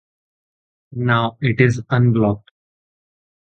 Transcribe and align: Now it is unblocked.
Now 0.93 1.37
it 1.41 1.61
is 1.61 1.83
unblocked. 1.91 2.49